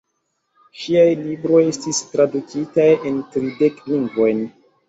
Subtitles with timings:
[0.83, 4.47] Ŝiaj libroj estis tradukitaj en tridek lingvojn.